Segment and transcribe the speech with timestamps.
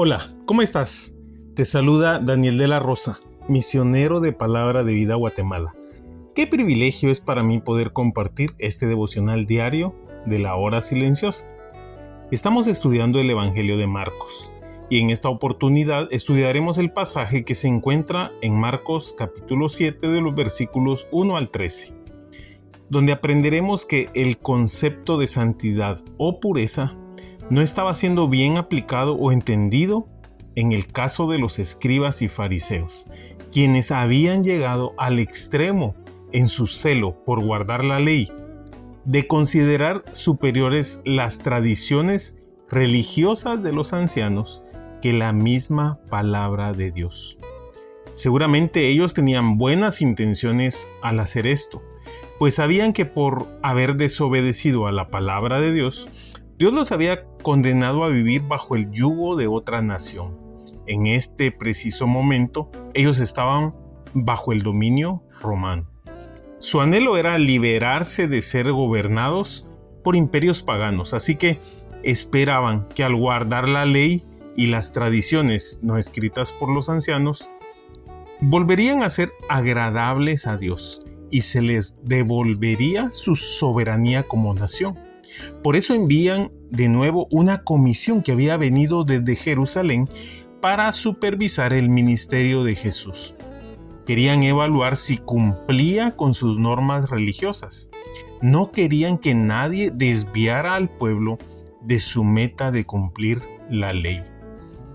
[0.00, 1.16] Hola, ¿cómo estás?
[1.56, 5.74] Te saluda Daniel de la Rosa, misionero de Palabra de Vida Guatemala.
[6.36, 11.48] Qué privilegio es para mí poder compartir este devocional diario de la hora silenciosa.
[12.30, 14.52] Estamos estudiando el Evangelio de Marcos
[14.88, 20.20] y en esta oportunidad estudiaremos el pasaje que se encuentra en Marcos capítulo 7 de
[20.20, 21.92] los versículos 1 al 13,
[22.88, 26.96] donde aprenderemos que el concepto de santidad o pureza
[27.50, 30.08] no estaba siendo bien aplicado o entendido
[30.54, 33.06] en el caso de los escribas y fariseos,
[33.52, 35.94] quienes habían llegado al extremo
[36.32, 38.30] en su celo por guardar la ley,
[39.04, 44.62] de considerar superiores las tradiciones religiosas de los ancianos
[45.00, 47.38] que la misma palabra de Dios.
[48.12, 51.82] Seguramente ellos tenían buenas intenciones al hacer esto,
[52.38, 56.08] pues sabían que por haber desobedecido a la palabra de Dios,
[56.58, 60.38] Dios los había condenado a vivir bajo el yugo de otra nación.
[60.86, 63.74] En este preciso momento, ellos estaban
[64.14, 65.90] bajo el dominio romano.
[66.58, 69.68] Su anhelo era liberarse de ser gobernados
[70.02, 71.60] por imperios paganos, así que
[72.02, 74.24] esperaban que al guardar la ley
[74.56, 77.48] y las tradiciones no escritas por los ancianos,
[78.40, 84.98] volverían a ser agradables a Dios y se les devolvería su soberanía como nación.
[85.62, 90.08] Por eso envían de nuevo una comisión que había venido desde Jerusalén
[90.60, 93.34] para supervisar el ministerio de Jesús.
[94.06, 97.90] Querían evaluar si cumplía con sus normas religiosas.
[98.40, 101.38] No querían que nadie desviara al pueblo
[101.82, 104.22] de su meta de cumplir la ley.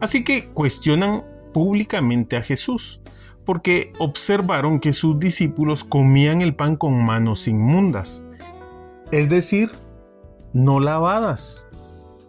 [0.00, 3.02] Así que cuestionan públicamente a Jesús,
[3.44, 8.26] porque observaron que sus discípulos comían el pan con manos inmundas,
[9.10, 9.70] es decir,
[10.52, 11.68] no lavadas.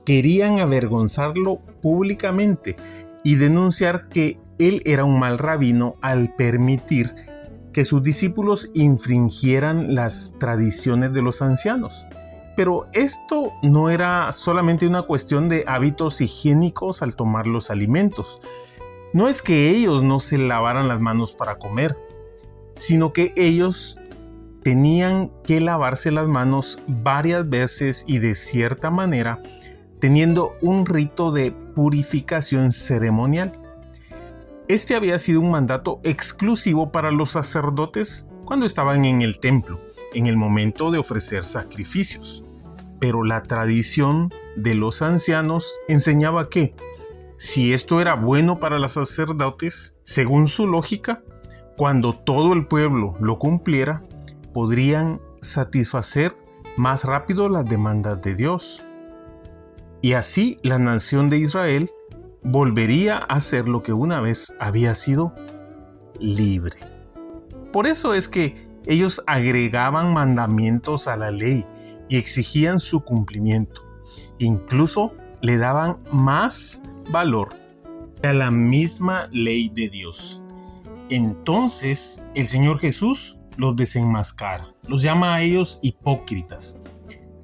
[0.05, 2.77] Querían avergonzarlo públicamente
[3.23, 7.13] y denunciar que él era un mal rabino al permitir
[7.73, 12.07] que sus discípulos infringieran las tradiciones de los ancianos.
[12.55, 18.41] Pero esto no era solamente una cuestión de hábitos higiénicos al tomar los alimentos.
[19.13, 21.97] No es que ellos no se lavaran las manos para comer,
[22.75, 23.98] sino que ellos
[24.63, 29.41] tenían que lavarse las manos varias veces y de cierta manera,
[29.99, 33.59] teniendo un rito de purificación ceremonial.
[34.67, 39.79] Este había sido un mandato exclusivo para los sacerdotes cuando estaban en el templo,
[40.13, 42.43] en el momento de ofrecer sacrificios.
[42.99, 46.75] Pero la tradición de los ancianos enseñaba que,
[47.37, 51.23] si esto era bueno para los sacerdotes, según su lógica,
[51.77, 54.03] cuando todo el pueblo lo cumpliera,
[54.53, 56.35] podrían satisfacer
[56.77, 58.85] más rápido las demandas de Dios.
[60.01, 61.91] Y así la nación de Israel
[62.41, 65.33] volvería a ser lo que una vez había sido
[66.19, 66.77] libre.
[67.71, 71.65] Por eso es que ellos agregaban mandamientos a la ley
[72.07, 73.81] y exigían su cumplimiento.
[74.39, 77.49] Incluso le daban más valor
[78.23, 80.41] a la misma ley de Dios.
[81.09, 86.79] Entonces el Señor Jesús los desenmascara, los llama a ellos hipócritas.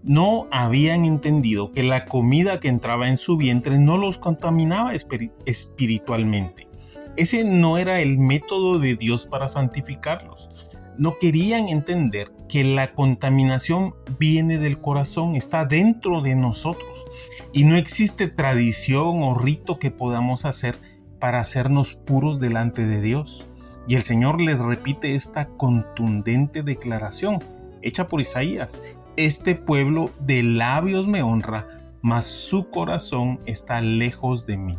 [0.02, 6.70] No habían entendido que la comida que entraba en su vientre no los contaminaba espiritualmente.
[7.18, 10.50] Ese no era el método de Dios para santificarlos.
[10.98, 17.06] No querían entender que la contaminación viene del corazón, está dentro de nosotros.
[17.52, 20.80] Y no existe tradición o rito que podamos hacer
[21.20, 23.50] para hacernos puros delante de Dios.
[23.88, 27.44] Y el Señor les repite esta contundente declaración
[27.82, 28.82] hecha por Isaías.
[29.16, 31.68] Este pueblo de labios me honra,
[32.02, 34.78] mas su corazón está lejos de mí.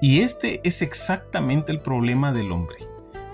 [0.00, 2.76] Y este es exactamente el problema del hombre.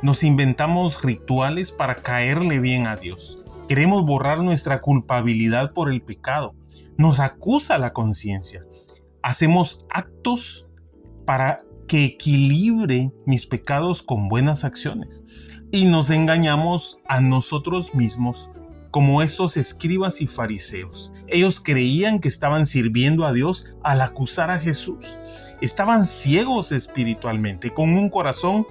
[0.03, 3.41] Nos inventamos rituales para caerle bien a Dios.
[3.69, 6.55] Queremos borrar nuestra culpabilidad por el pecado.
[6.97, 8.65] Nos acusa la conciencia.
[9.23, 10.69] Hacemos actos
[11.25, 15.25] para que equilibre mis pecados con buenas acciones.
[15.71, 18.51] y nos engañamos a nosotros mismos
[18.91, 21.13] como estos escribas y fariseos.
[21.27, 25.19] Ellos creían que estaban sirviendo a Dios al acusar a Jesús.
[25.61, 28.67] Estaban ciegos espiritualmente, con un corazón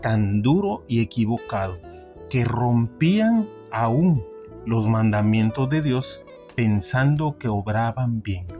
[0.00, 1.78] tan duro y equivocado,
[2.30, 4.24] que rompían aún
[4.64, 6.24] los mandamientos de Dios
[6.56, 8.57] pensando que obraban bien.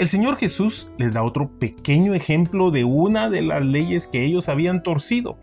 [0.00, 4.48] El Señor Jesús les da otro pequeño ejemplo de una de las leyes que ellos
[4.48, 5.36] habían torcido.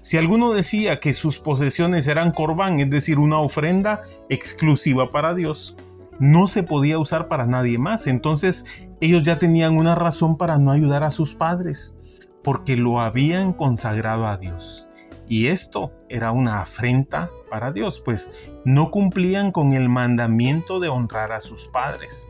[0.00, 4.00] Si alguno decía que sus posesiones eran corbán, es decir, una ofrenda
[4.30, 5.76] exclusiva para Dios,
[6.18, 8.06] no se podía usar para nadie más.
[8.06, 8.64] Entonces
[9.02, 11.94] ellos ya tenían una razón para no ayudar a sus padres,
[12.42, 14.88] porque lo habían consagrado a Dios.
[15.28, 18.32] Y esto era una afrenta para Dios, pues
[18.64, 22.28] no cumplían con el mandamiento de honrar a sus padres.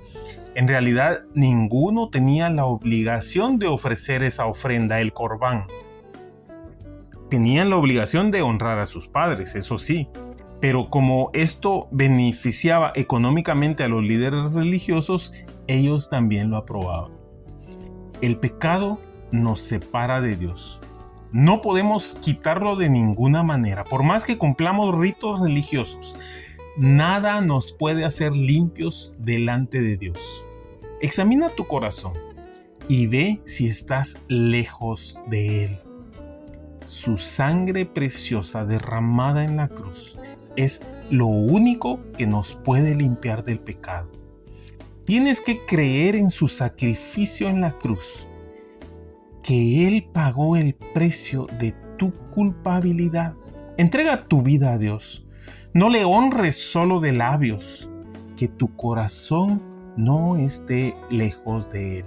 [0.54, 5.66] En realidad, ninguno tenía la obligación de ofrecer esa ofrenda, el corbán
[7.30, 10.08] tenían la obligación de honrar a sus padres, eso sí,
[10.60, 15.32] pero como esto beneficiaba económicamente a los líderes religiosos,
[15.66, 17.12] ellos también lo aprobaban.
[18.20, 19.00] El pecado
[19.30, 20.82] nos separa de Dios.
[21.32, 26.18] No podemos quitarlo de ninguna manera, por más que cumplamos ritos religiosos.
[26.76, 30.46] Nada nos puede hacer limpios delante de Dios.
[31.00, 32.14] Examina tu corazón
[32.88, 35.78] y ve si estás lejos de Él.
[36.80, 40.18] Su sangre preciosa derramada en la cruz
[40.56, 44.10] es lo único que nos puede limpiar del pecado.
[45.04, 48.28] Tienes que creer en su sacrificio en la cruz,
[49.42, 53.34] que Él pagó el precio de tu culpabilidad.
[53.76, 55.26] Entrega tu vida a Dios.
[55.72, 57.92] No le honres solo de labios,
[58.36, 59.62] que tu corazón
[59.96, 62.06] no esté lejos de Él.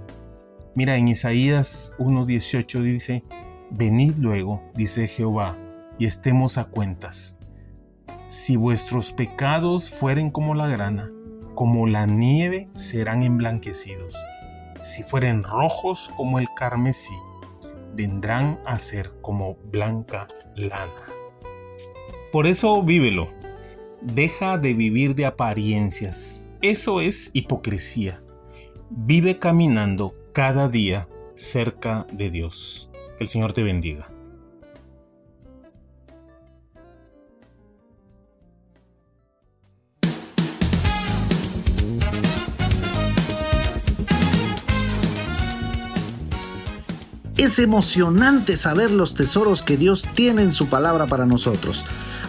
[0.74, 3.24] Mira, en Isaías 1.18 dice,
[3.70, 5.56] Venid luego, dice Jehová,
[5.98, 7.38] y estemos a cuentas.
[8.26, 11.10] Si vuestros pecados fueren como la grana,
[11.54, 14.14] como la nieve serán emblanquecidos.
[14.82, 17.16] Si fueren rojos como el carmesí,
[17.94, 21.08] vendrán a ser como blanca lana.
[22.30, 23.43] Por eso vívelo.
[24.04, 26.46] Deja de vivir de apariencias.
[26.60, 28.22] Eso es hipocresía.
[28.90, 32.90] Vive caminando cada día cerca de Dios.
[33.18, 34.10] El Señor te bendiga.
[47.38, 51.86] Es emocionante saber los tesoros que Dios tiene en su palabra para nosotros.